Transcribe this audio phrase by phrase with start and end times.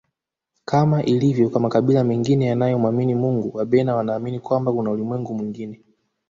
[0.65, 5.81] Kama ilivyo kwa makabila mengine yanayo mwamini Mungu Wabena wanaamini kwamba kuna ulimwengu mwingine